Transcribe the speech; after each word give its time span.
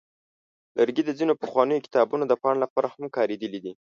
لرګي 0.77 1.03
د 1.05 1.11
ځینو 1.19 1.33
پخوانیو 1.41 1.83
کتابونو 1.85 2.23
د 2.27 2.33
پاڼو 2.41 2.63
لپاره 2.65 2.87
هم 2.93 3.03
کارېدلي 3.15 3.59
دي. 3.65 3.73